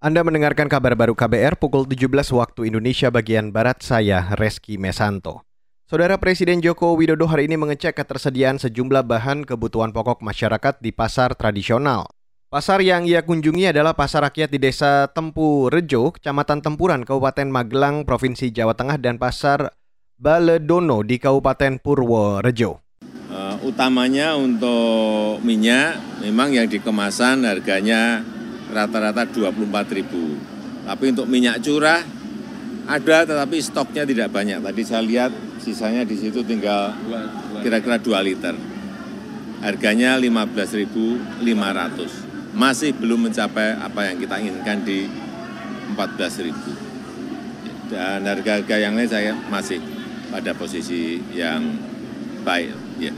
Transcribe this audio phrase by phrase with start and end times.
[0.00, 5.44] Anda mendengarkan kabar baru KBR pukul 17 waktu Indonesia bagian Barat, saya Reski Mesanto.
[5.84, 11.36] Saudara Presiden Joko Widodo hari ini mengecek ketersediaan sejumlah bahan kebutuhan pokok masyarakat di pasar
[11.36, 12.08] tradisional.
[12.48, 18.08] Pasar yang ia kunjungi adalah pasar rakyat di Desa Tempu Rejo, Kecamatan Tempuran, Kabupaten Magelang,
[18.08, 19.68] Provinsi Jawa Tengah, dan pasar
[20.16, 22.80] Baledono di Kabupaten Purworejo.
[23.28, 28.24] Uh, utamanya untuk minyak, memang yang dikemasan harganya
[28.70, 30.38] rata-rata 24 ribu.
[30.86, 32.00] Tapi untuk minyak curah
[32.90, 34.58] ada tetapi stoknya tidak banyak.
[34.58, 35.30] Tadi saya lihat
[35.62, 36.90] sisanya di situ tinggal
[37.62, 38.58] kira-kira 2 liter.
[39.60, 42.56] Harganya 15.500.
[42.56, 45.06] Masih belum mencapai apa yang kita inginkan di
[45.94, 46.50] 14.000.
[47.90, 49.78] Dan harga-harga yang lain saya masih
[50.30, 51.76] pada posisi yang
[52.42, 52.70] baik.
[52.98, 53.12] Ya.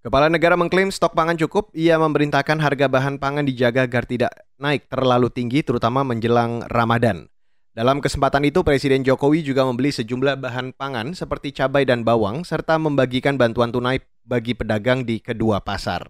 [0.00, 4.88] Kepala negara mengklaim stok pangan cukup, ia memerintahkan harga bahan pangan dijaga agar tidak naik
[4.88, 7.28] terlalu tinggi terutama menjelang Ramadan.
[7.76, 12.80] Dalam kesempatan itu Presiden Jokowi juga membeli sejumlah bahan pangan seperti cabai dan bawang serta
[12.80, 16.08] membagikan bantuan tunai bagi pedagang di kedua pasar.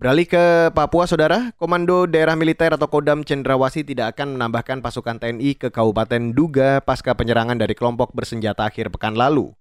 [0.00, 5.60] Beralih ke Papua, Saudara, Komando Daerah Militer atau Kodam Cendrawasi tidak akan menambahkan pasukan TNI
[5.60, 9.52] ke Kabupaten Duga pasca penyerangan dari kelompok bersenjata akhir pekan lalu.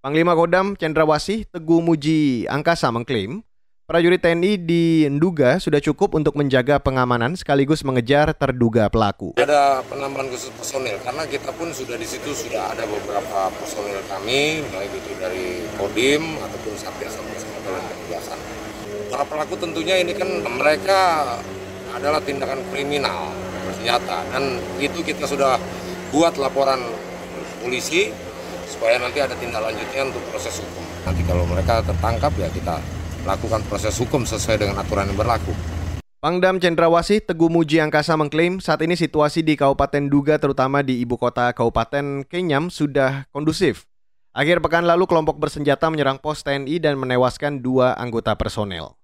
[0.00, 3.44] Panglima Kodam Cendrawasih Teguh Muji Angkasa mengklaim
[3.84, 9.36] prajurit TNI di Nduga sudah cukup untuk menjaga pengamanan sekaligus mengejar terduga pelaku.
[9.36, 14.64] Ada penambahan khusus personil karena kita pun sudah di situ sudah ada beberapa personil kami
[14.72, 18.40] baik itu dari Kodim ataupun Satgas Pengamanan Penugasan.
[19.12, 21.00] Para pelaku tentunya ini kan mereka
[21.92, 23.36] adalah tindakan kriminal
[23.68, 25.60] bersenjata dan itu kita sudah
[26.08, 26.88] buat laporan
[27.60, 28.29] polisi
[28.70, 30.84] supaya nanti ada tindak lanjutnya untuk proses hukum.
[31.02, 32.78] Nanti kalau mereka tertangkap ya kita
[33.26, 35.50] lakukan proses hukum sesuai dengan aturan yang berlaku.
[36.20, 41.16] Pangdam Cendrawasih Teguh Muji Angkasa mengklaim saat ini situasi di Kabupaten Duga terutama di ibu
[41.16, 43.88] kota Kabupaten Kenyam sudah kondusif.
[44.30, 48.94] Akhir pekan lalu kelompok bersenjata menyerang pos TNI dan menewaskan dua anggota personel.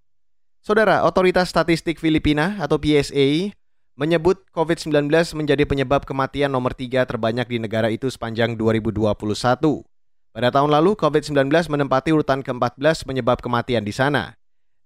[0.62, 3.50] Saudara, Otoritas Statistik Filipina atau PSA
[3.96, 9.16] menyebut COVID-19 menjadi penyebab kematian nomor tiga terbanyak di negara itu sepanjang 2021.
[10.36, 14.36] Pada tahun lalu, COVID-19 menempati urutan ke-14 penyebab kematian di sana.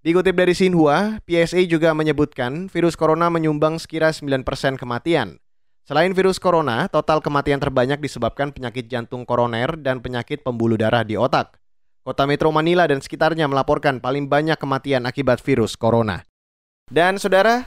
[0.07, 4.47] Dikutip dari Xinhua, PSA juga menyebutkan virus corona menyumbang sekira 9%
[4.79, 5.43] kematian.
[5.83, 11.19] Selain virus corona, total kematian terbanyak disebabkan penyakit jantung koroner dan penyakit pembuluh darah di
[11.19, 11.59] otak.
[12.07, 16.23] Kota Metro Manila dan sekitarnya melaporkan paling banyak kematian akibat virus corona.
[16.87, 17.67] Dan saudara,